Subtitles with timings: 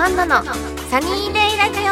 [0.00, 1.82] アンナのサニーデイラジオ。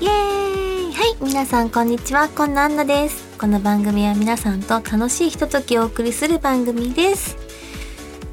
[0.00, 0.92] イエーイ。
[0.92, 1.16] はい。
[1.20, 2.28] 皆さんこんにちは。
[2.28, 3.36] こんなアンナです。
[3.38, 7.36] この番組は皆さんと楽しいひとときをお送りする番組です。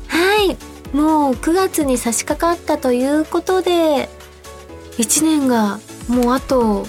[0.07, 0.55] はい。
[0.95, 4.07] もう9月に差し掛かったということで
[4.99, 6.85] 1年がもうあと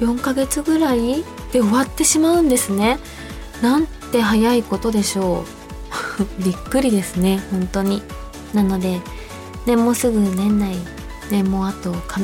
[0.00, 1.22] 4ヶ月ぐらい
[1.52, 2.98] で終わってしまうんですね。
[3.62, 5.57] なんて早いことでしょう。
[6.38, 8.02] びっくりですね本当に。
[8.54, 9.00] なので
[9.66, 10.76] ねもうすぐ年内
[11.30, 12.20] ねもうあとか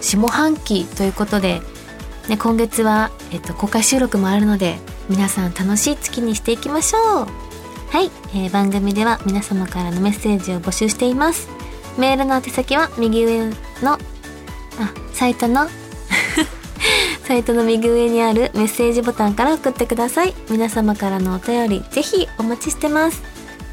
[0.00, 1.60] 下半期ということで、
[2.28, 4.78] ね、今月は、えっと、公開収録もあるので
[5.08, 7.26] 皆さん楽しい月にしていきましょう。
[7.88, 11.48] はい、えー、番組では皆様からのメッセージを募集しています。
[11.98, 13.46] メールの宛先は右上
[13.82, 13.98] のあ
[15.12, 15.68] サイトの
[17.26, 20.34] サイトの右上にあるメッセージボタンから送ってください。
[20.48, 23.20] 皆様からのお便りぜひお待ちしてます。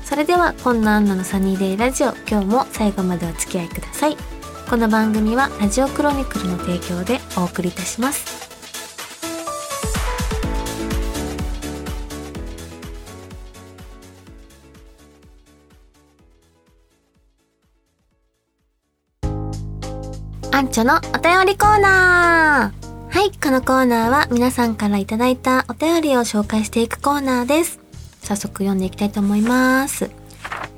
[0.03, 2.15] それではこんなアンナのサニーデイラジオ。
[2.27, 4.17] 今日も最後までお付き合いください。
[4.67, 8.41] この番組はラジオクロニクルの提供でお送りいたします。
[20.51, 22.82] アンチョのお便りコーナー。
[23.13, 27.79] はい、このコーナーは皆さんからいただいたお便りを紹介していくコーナーです。
[28.23, 30.09] 早速読んでいきたいと思います。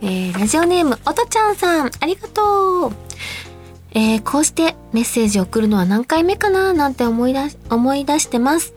[0.01, 2.91] えー、ラジオネーム、おとちゃんさん、ありがとう。
[3.91, 6.73] えー、こうしてメッセージを送るのは何回目かな？
[6.73, 8.73] なんて思い出し、思い出してます。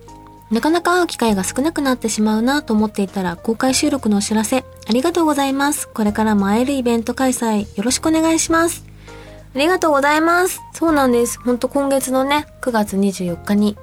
[0.53, 5.89] なかなか会う機会が少なくなってしまうなと思っていたら公開収録のお知らせありがとうございます。
[5.89, 8.87] これからも会えるイベント開催よろしくお願いします。
[9.59, 10.63] ありがとうございます。
[10.73, 11.41] そうなんです。
[11.41, 13.77] ほんと今月のね、9月24日に、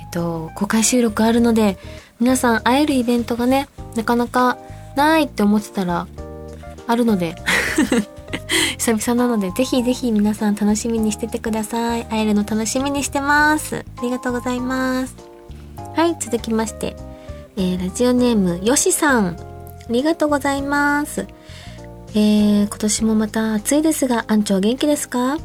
[0.00, 1.76] えっと、公開収録あるので、
[2.18, 4.56] 皆さん会えるイベントがね、なかなか
[4.96, 6.06] ないって思ってたら、
[6.86, 7.34] あるので、
[8.80, 12.06] 久々なので、ぜひぜひ皆さん楽しみにしててください。
[12.06, 13.84] 会えるの楽しみにしてます。
[13.98, 15.14] ありがとうございます。
[15.94, 16.96] はい、続きまして、
[17.58, 19.36] えー、ラジオネーム、よしさん。
[19.36, 19.36] あ
[19.90, 21.26] りがとうございます。
[22.14, 25.38] えー、今年もまた暑いですが、アンチは元気ですか？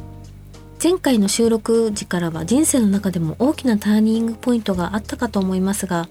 [0.82, 6.08] 前回の収録時からは人生の中でも大きなターニングポイントがあったかと思いますが、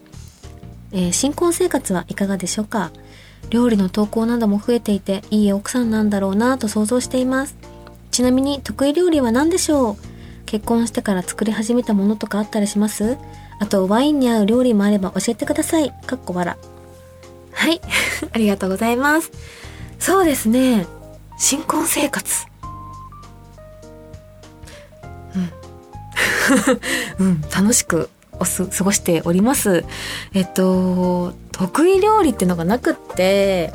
[0.91, 2.91] えー、新婚生活はいかがでしょうか？
[3.49, 7.55] 料理の投稿なども増えていて、いい奥さんなんだろうなと想像しています。
[8.11, 9.97] ちなみに得意料理は何でしょう？
[10.45, 13.17] 結婚してから作り始めたものとかあったりします？
[13.59, 15.91] あとワインに合う料理もあれば教えてください。
[16.05, 16.55] かっこ笑。
[17.51, 17.81] はい。
[18.31, 19.31] ありがとうございます。
[20.03, 20.85] そうですね。
[21.37, 22.45] 新婚生活。
[27.19, 29.85] うん、 うん、楽しくおす過ごしております。
[30.33, 33.71] えっと得意料理ってのがなくって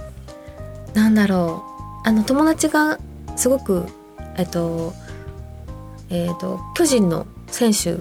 [0.93, 1.65] なんだろ
[2.05, 2.07] う。
[2.07, 2.99] あの友達が
[3.35, 3.87] すごく
[4.37, 4.93] えっと
[6.11, 7.97] えっと巨人の選手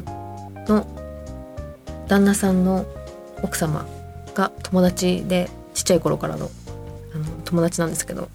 [0.70, 0.86] の
[2.10, 2.86] 旦那さんの
[3.42, 3.86] 奥様
[4.36, 6.52] が友達でちっちゃい頃からのあの
[7.48, 8.30] 友達なんですけど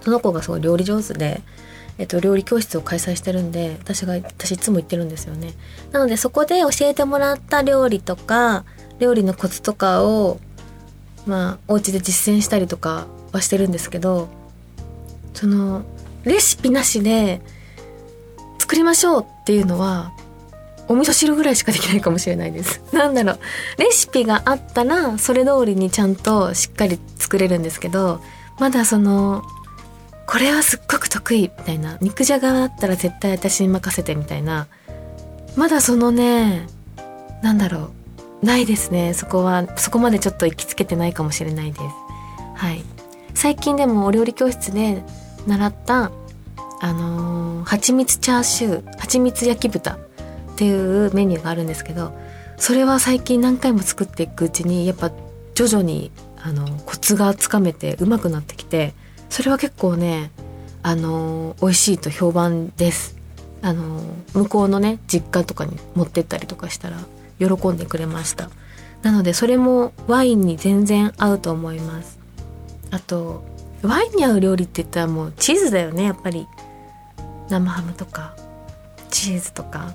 [0.00, 1.40] その子がすごい料理上手で、
[1.98, 5.52] えっと、料理教室を開催してるんで私が私いつも行ってるんですよね。
[5.92, 8.64] なのでそこで教えてもらった料理とか
[8.98, 10.40] 料理のコツとかを
[11.26, 14.28] まあお家で実践したりとかはしてるんですけど
[15.34, 15.84] その
[16.24, 17.40] レシピなしで
[18.58, 20.12] 作りましょうっていうのは
[20.88, 22.80] お味噌汁ぐらいしかできないかもしれないです。
[22.92, 23.38] なんだろう。
[23.78, 28.20] レシピがあったら、それ通りにちゃんとしっかり作れるんですけど、
[28.58, 29.44] まだその、
[30.26, 31.98] これはすっごく得意みたいな。
[32.00, 34.66] 肉じゃがだったら絶対私に任せてみたいな。
[35.56, 36.66] まだそのね、
[37.42, 37.90] なんだろ
[38.42, 38.46] う。
[38.46, 39.14] ないですね。
[39.14, 41.82] そこは、そこまでちょっと行きつけてないかもしれないです。
[42.54, 42.82] はい。
[43.34, 45.02] 最近でもお料理教室で
[45.46, 46.10] 習った、
[46.80, 49.98] あのー、蜂蜜チャーシュー、蜂蜜焼き豚
[50.58, 52.12] っていうメニューがあるんですけど
[52.56, 55.12] それは最近何回も作っていくうちにやっぱ
[55.54, 58.92] 徐々にあのコツがつかめてうまくなってきて
[59.30, 60.32] それは結構ね
[60.82, 63.16] あの美味しいと評判です。
[63.62, 64.00] あの
[64.34, 66.98] 向こうのね実家とかに持ってったりとかしたら
[67.38, 68.50] 喜んでくれました。
[69.02, 72.18] なのでそれもワインに全然合うと思います。
[72.90, 73.44] あと
[73.82, 76.48] ワインに合う料理って言ったらもうチーズだよねやっぱり。
[77.48, 78.36] 生ハムとか
[79.08, 79.94] チーズとか。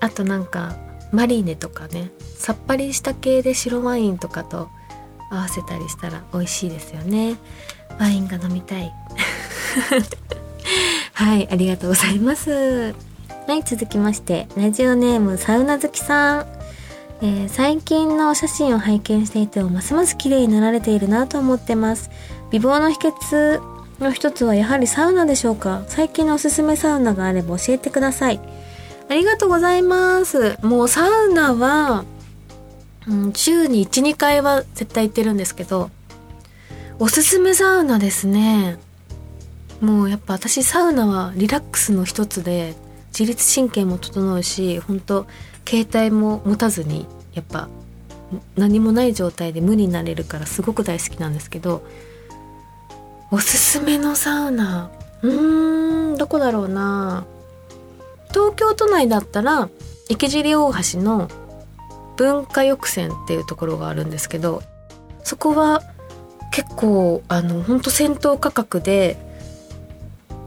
[0.00, 0.76] あとなんか
[1.12, 4.68] マリネとかねさっぱりした系で白ワインとかと
[5.30, 7.36] 合わせたりしたら美味しいですよね。
[7.98, 8.92] ワインが飲みたい。
[11.14, 12.94] はいありがとうございます。
[13.46, 16.46] はい続きましてラジオネームサウナ好きさん。
[17.22, 22.10] えー、最近のお写真を拝見していてもますます綺麗になられているなと思ってます。
[22.50, 23.60] 美貌の秘訣
[24.00, 25.82] の一つはやはりサウナでしょうか。
[25.86, 28.40] 最近のおすすめサウナがあれば教えてください。
[29.10, 30.56] ありがとうございます。
[30.62, 32.04] もうサウナは、
[33.08, 35.90] うん、週に12回は絶対行ってるんですけど
[37.00, 38.78] おすすめサウナですね。
[39.80, 42.76] もうやっぱ私サウナはリラックスの一つで
[43.08, 45.26] 自律神経も整うし本当
[45.68, 47.68] 携帯も持たずにやっぱ
[48.54, 51.82] 何もない状態で無になれるからすごく大好きなんですけど
[53.32, 54.88] おすすめのサウナ。
[55.22, 57.24] うーんどこだろうな。
[58.30, 59.68] 東京都内だったら
[60.08, 61.28] 池尻大橋の
[62.16, 64.62] 文化浴船っていうところがあるんですけど
[65.22, 65.82] そこは
[66.52, 69.16] 結構あの本当戦闘価格で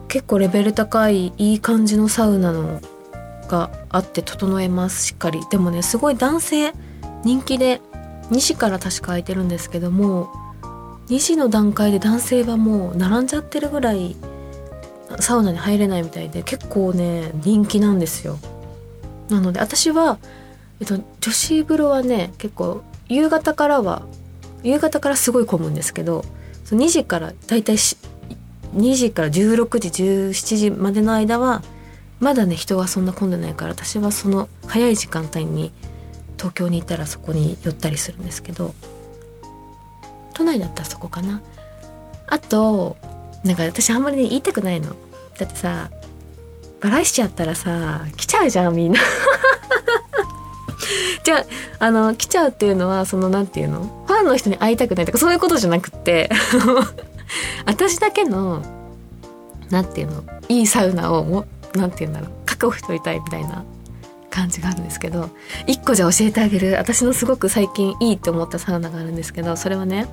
[0.07, 2.81] 結構レベル高いいい感じのサウナの
[3.47, 5.41] があって整えますしっかり。
[5.49, 6.73] でもねすごい男性
[7.23, 7.81] 人気で
[8.29, 10.29] 2時から確か空いてるんですけども
[11.07, 14.15] 2時の段階で男性はもう並んじゃってるぐらい
[15.19, 18.37] サウナに入れないみたいで結構ね人気なんですよ。
[19.29, 20.17] なので私は、
[20.79, 24.03] えっと、女子風呂はね結構夕方からは
[24.63, 26.25] 夕方からすごい混むんですけど
[26.65, 31.61] 2時からだいたい2時から16時17時までの間は
[32.19, 35.71] まだね人はそんな混んでないから私はその早い時間帯に
[36.37, 38.73] 東京に行ったらそこに寄ったりするんですけど
[40.33, 41.41] 都内だったらそこかな。
[42.27, 42.97] あと
[43.43, 44.95] なんか私あんまりね言いたくないの。
[45.39, 45.89] だってさ
[46.81, 48.99] バラしちゃったらさ来ちゃうじゃんみんな。
[51.23, 51.45] じゃあ
[51.85, 54.05] あの来ちゃうっていうのはそのなんていうの？
[54.05, 56.29] ファンの人に会いたくないとかそういうことじゃなくって。
[57.65, 58.61] 私だけの
[59.69, 60.23] なんていうの？
[60.49, 62.29] いいサウナをもなんていうんだろう？
[62.45, 63.63] 確保しといたいみたいな
[64.29, 65.29] 感じがあるんですけど。
[65.65, 66.75] 一個じゃ教えてあげる。
[66.77, 70.07] 私のすごく最近いいって思ったサウナがあるんですけどそれはね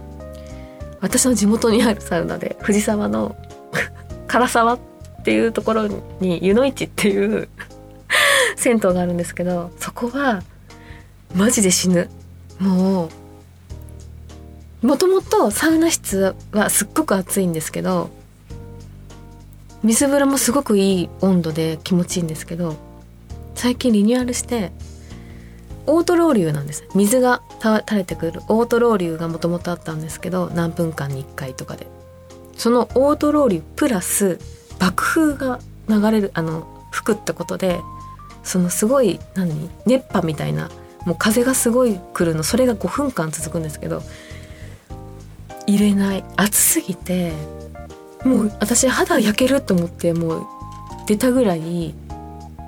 [1.01, 3.35] 私の地元にあるサウナで藤沢の
[4.29, 4.79] 唐沢っ
[5.21, 5.87] っていうところ
[6.21, 7.49] に湯の市っていう
[8.57, 10.43] 銭湯があるんですけどそこは
[11.35, 12.09] マジで死ぬ。
[12.59, 13.09] も
[14.83, 18.11] うもともとサウナ室はすっごく暑いんですけど
[19.83, 22.77] 水風呂もすごくいい温度で気持ちいいんですけど
[23.55, 24.73] 最近リニューアルして
[25.87, 26.85] オートロウリュなんです。
[26.95, 28.41] 水が垂れてくる。
[28.49, 31.87] オートロウリュがもともとあったんですけど何分間に1回とかで。
[32.57, 34.39] そのオートロウリュプラス
[34.81, 37.81] 爆風が流れるあの吹くってことで
[38.43, 40.71] そのすごい何熱波みたいな
[41.07, 44.03] もう風がすごい来るのそれが5分間続くんですけど
[45.67, 46.25] 入れない。
[46.37, 47.33] 暑すぎて
[48.25, 50.47] もう私肌焼けると思ってもう
[51.07, 51.95] 出たぐらい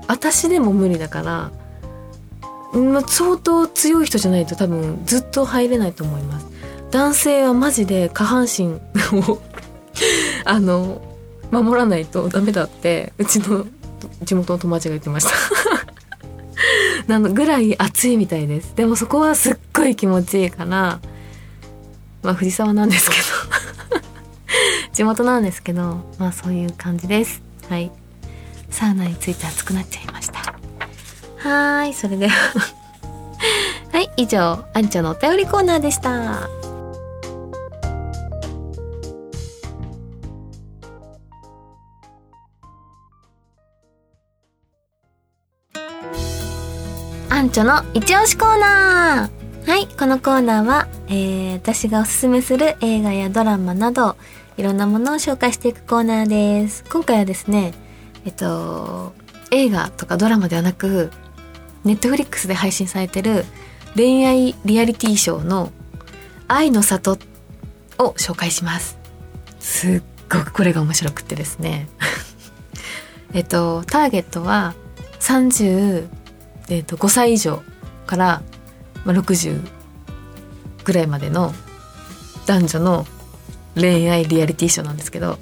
[0.07, 1.51] 私でも無理だから
[2.79, 6.47] ま相当強い人じゃないと多分ずっと入れないと思います。
[6.91, 8.79] 男性はマジで下半身
[9.19, 9.41] を
[10.45, 11.01] あの
[11.61, 13.67] 守らないとダメだってうちの
[14.23, 15.31] 地元の友達が言ってました。
[17.07, 18.75] なのぐらい暑いみたいです。
[18.75, 20.99] でもそこはすっごい気持ちいいから
[22.23, 23.23] まあ藤沢なんですけど。
[24.93, 27.41] 地元なんですけどまあそういう感じです。
[27.69, 27.91] はい。
[28.69, 30.39] サウナについて熱くなっちゃいました。
[31.37, 31.93] はーい。
[31.93, 32.33] それでは。
[33.91, 34.09] はい。
[34.17, 36.62] 以上アンチョのお便りコーナーでした。
[47.43, 54.15] ンチョの一押しコーナーはい、このコーナーは、えー、私がおすすめする映画やドラマなど、
[54.55, 56.85] いろんなものを紹介していくコーナーです。
[56.89, 57.73] 今回はですね、
[58.25, 59.13] えっと、
[59.51, 61.11] 映画とかドラマではなく、
[61.83, 63.43] ネットフリックスで配信されてる
[63.95, 65.71] 恋愛リアリティショーの
[66.47, 67.17] 愛の里
[67.97, 68.97] を紹介します。
[69.59, 71.89] すっごくこれが面白くってですね。
[73.33, 74.75] えっと、ターゲットは
[75.19, 76.07] 30、
[76.69, 77.61] えっと、5歳以上
[78.05, 78.41] から
[79.05, 79.61] まあ、60
[80.83, 81.53] ぐらいまでの
[82.45, 83.05] 男女の
[83.75, 85.37] 恋愛リアリティショーなんですけど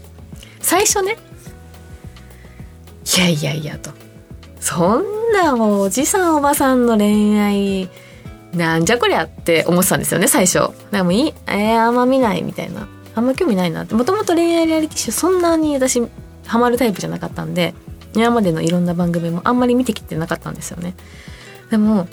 [0.60, 1.18] 最初ね
[3.18, 3.92] いやいやいやと。
[4.60, 7.90] そんなもうおじさんおばさんの恋愛
[8.54, 10.70] なんじゃこりゃって思ってたんですよね最初。
[10.92, 12.88] でもいいえー、あんま見ないみたいな。
[13.14, 13.96] あんま興味ないなって。
[13.96, 16.02] もともと恋愛リアリティショーそんなに私
[16.46, 17.74] ハマるタイプじゃなかったんで
[18.14, 20.96] 今までのいろんな番組もあんまり見てきてなかったんですよね。
[21.70, 22.08] でも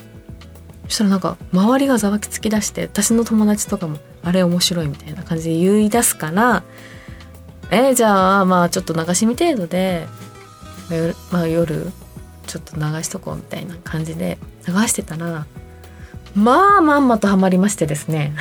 [0.88, 6.62] そしたらなんか周りがざわつき出して私の友達とかもあれ面白いみたいな感じで言い出すから
[7.71, 10.07] えー、じゃあまあちょっと流し見程度で、
[11.31, 11.93] まあ、夜
[12.47, 15.47] ちょっと流しとこうみたいな感じで流してたら
[16.35, 18.35] まあまんまとハマりましてですね。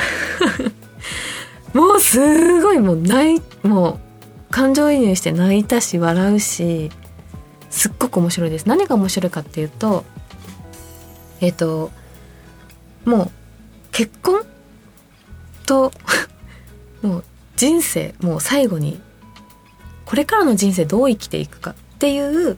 [1.74, 4.00] もうすごいもう泣いも
[4.50, 6.90] う感情移入して泣いたし笑うし
[7.70, 10.06] すっごく面白いです何が面白いかっていうと
[11.42, 11.92] えっ、ー、と
[13.06, 13.32] もう
[13.92, 14.42] 結婚
[15.66, 15.92] と
[17.02, 17.24] もう
[17.56, 19.02] 人生もう最後に
[20.06, 22.58] これからの人生どう生きていくかっていう、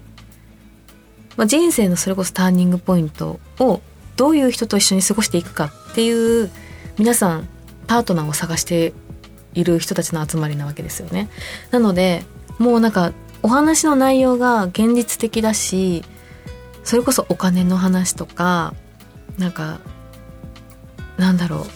[1.35, 3.81] まあ、人生のそれこそターニングポイントを
[4.15, 6.51] どういう人と一緒に過ごしていくかっていう
[6.97, 7.47] 皆さん
[7.87, 8.93] パートナーを探して
[9.53, 11.29] いる人たちの集まりなわけですよね。
[11.71, 12.23] なので
[12.59, 16.03] もうなんかお話の内容が現実的だし
[16.83, 18.73] それこそお金の話とか
[19.37, 19.79] なんか
[21.17, 21.67] なんだろ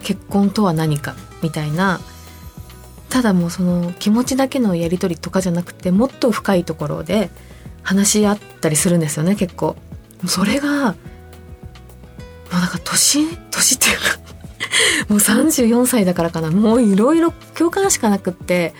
[0.00, 2.00] う結婚とは何かみたいな
[3.08, 7.30] ただもうその気持ちだけのやり取りとかじゃなくてもっと深いところで
[7.82, 9.76] 話し合ったりするんですよね結構。
[10.26, 10.94] それがも
[12.52, 14.30] うなんか年年っていうか
[15.08, 18.74] もう34歳だからかなもういろいろ共感しかなくって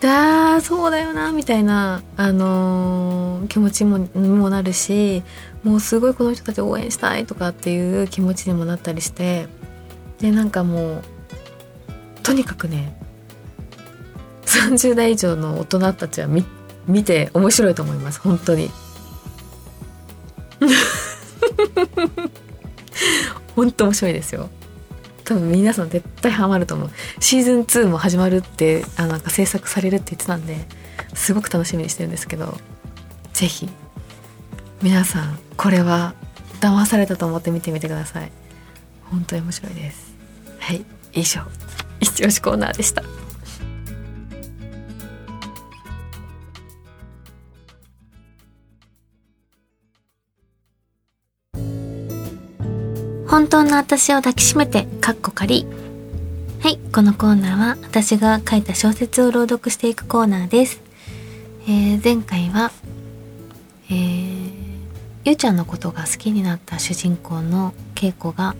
[0.00, 5.22] だそうだよなみたいな、あのー、気持ちももなるし
[5.64, 9.48] もうすごいこの人たち応援したいとかっていう気持ちにもなったりして
[10.20, 11.02] でなんかもう
[12.22, 12.98] とにかくね
[14.44, 16.44] 30代以上の大人たちは見
[16.86, 18.70] 見て面白いと思います本当に。
[23.56, 24.48] 本当面白いですよ。
[25.26, 26.90] 多分皆さん絶対ハマると思う。
[27.20, 30.56] シーズン2も始まるってあなんか制作されるって言ってたんで
[31.14, 32.56] すごく楽しみにしてるんですけど
[33.32, 33.68] 是非
[34.82, 36.14] 皆さんこれは
[36.60, 38.30] 騙されたと思って見てみてください。
[39.10, 40.14] 本当に面白いです。
[40.58, 41.40] はい以上。
[42.00, 43.02] 一押しコーナーでした。
[53.28, 55.66] 本当の私を抱きしめて、かっこ仮。
[56.60, 60.80] はい、このコーナーは私が書いた小説を朗読していくコーナーです。
[61.66, 62.70] えー、前回は、
[63.90, 64.52] えー、
[65.24, 68.54] ゆうちゃんのことが好きになった主人公の恵子が、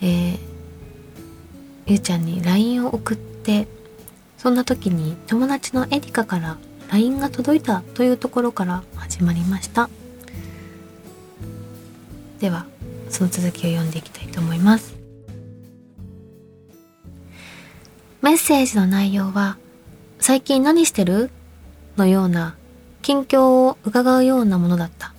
[0.00, 0.38] えー、
[1.86, 3.66] ゆうちゃんに LINE を送って、
[4.38, 6.56] そんな時に友達のエリカから
[6.92, 9.90] LINE が届いたというところから始まりました。
[12.38, 12.66] では
[13.12, 14.94] その続きを読んでいきたいと思います。
[18.22, 19.58] メッセージの内容は
[20.18, 21.30] 「最近何してる?」
[21.98, 22.56] のような
[23.02, 25.12] 近況を伺うようなものだった。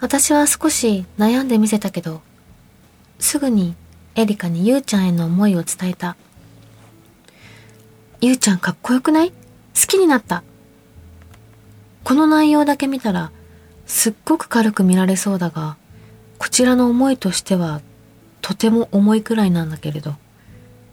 [0.00, 2.22] 私は少し悩んでみせたけど
[3.18, 3.74] すぐに
[4.14, 6.16] エリカにゆうちゃんへの思いを伝えた。
[8.22, 9.30] ゆうちゃんかっこよくない？
[9.30, 9.36] 好
[9.86, 10.42] きになった。
[12.02, 13.30] この内容だけ見たら
[13.86, 15.76] すっごく軽く見られそうだが
[16.46, 17.80] こちらの思いとしては
[18.40, 20.14] とても重いくらいなんだけれど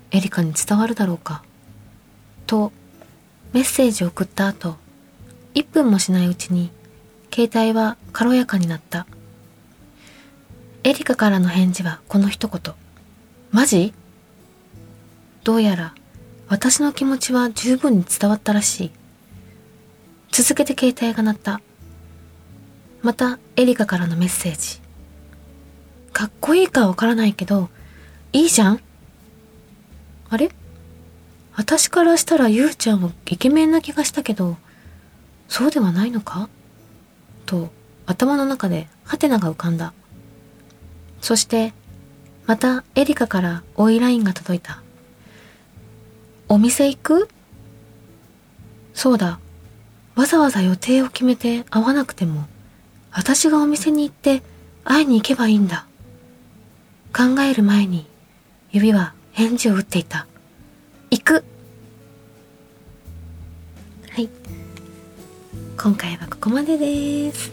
[0.10, 1.44] エリカに伝わるだろうか？
[2.48, 2.72] と
[3.54, 4.78] メッセージを送った後
[5.54, 6.72] 1分もしないうちに
[7.32, 9.06] 携帯は軽やかになった。
[10.84, 12.74] エリカからの返事はこの一言。
[13.52, 13.94] マジ？
[15.44, 15.94] どうやら
[16.50, 18.92] 私の気持ちは十分に伝わったらしい。
[20.32, 21.62] 続けて携帯が鳴った。
[23.04, 24.82] またエリカからのメッセージ。
[26.14, 27.70] かっこいいかわからないけど、
[28.32, 28.80] いいじゃん？
[30.30, 30.52] あれ？
[31.56, 34.58] 私からしたらゆうちゃんはイケメンな気がしたけど、
[35.48, 36.50] そうではないのか？
[37.46, 37.70] と
[38.06, 39.94] 頭の中でハテナが浮かんだ。
[41.22, 41.74] そして、
[42.46, 44.82] またエリカから追いラインが届いた。
[46.48, 47.30] お店行く？
[48.94, 49.40] そうだ。
[50.16, 52.46] わざわざ予定を決めて会わなくても、
[53.12, 54.44] 私がお店に行って
[54.84, 55.88] 会いに行けばいいんだ。
[57.16, 58.08] 考える前に
[58.72, 60.26] 指は返事を打っていた。
[61.12, 61.46] 行く
[64.10, 64.28] はい。
[65.78, 67.52] 今回はここまでです。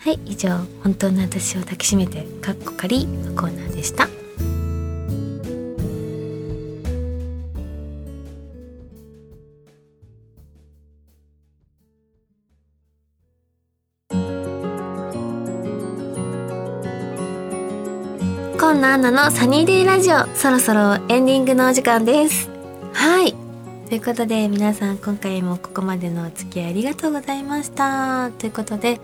[0.00, 0.50] はい、以上、
[0.82, 4.11] 本当の私を抱きしめて、かっこかりのコーナーでした。
[18.70, 22.48] ンナアナのサニーデイラジオ、そろそろエンディングのお時間です。
[22.92, 23.34] はい。
[23.88, 28.30] ということで、皆さん今回もここまでのお付き合いありがとうございました。
[28.38, 29.00] ということで、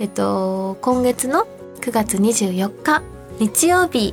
[0.00, 1.46] えっと、今月の
[1.80, 3.02] 9月24日、
[3.38, 4.12] 日曜日、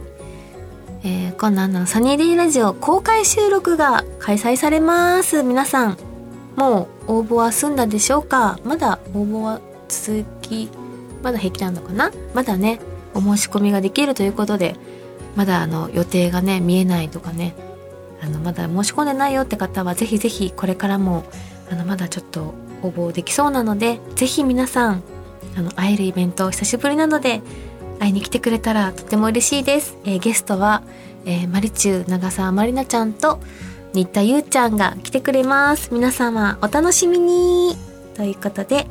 [1.04, 5.42] えー、今度あのサニーデイラジオ公開収録が開催されます。
[5.42, 5.98] 皆さん、
[6.56, 8.60] もう応募は済んだでしょうか？
[8.64, 9.60] まだ応募は
[9.90, 10.70] 続き、
[11.24, 12.12] まだ平気なのかな？
[12.36, 12.80] まだね、
[13.14, 14.76] お申し込みができるということで
[15.36, 17.56] まだあの予定がね見えないとかね
[18.22, 21.24] あのまだ申し込んでないよって方はぜひぜひこれからも
[21.72, 25.04] あのまだちょっと応募できそうなのでぜひ皆さん
[25.56, 27.42] あの会えるイベント久しぶりなので
[28.00, 30.84] 会いに来てくれたらとても嬉しいです、えー、ゲストは、
[31.26, 33.40] えー、マリチュー長澤まりなちゃんと
[33.94, 35.94] 新田ゆうちゃんが来てくれます。
[35.94, 37.78] 皆様お楽しみに。
[38.16, 38.88] ということで、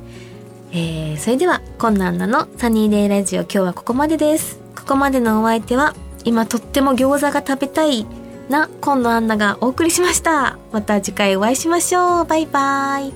[0.75, 4.59] えー、それでは困難なのサニーデイラジオ今日はここまでです。
[4.75, 8.07] ここまでのお相手は今とっても餃子が食べたい
[8.49, 10.59] な今野アンナがお送りしました。
[10.73, 12.25] また次回お会いしましょう。
[12.25, 13.13] バイバイ。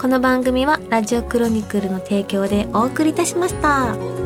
[0.00, 4.21] この番組はラジオクロニクルの提供でお送りいたしました。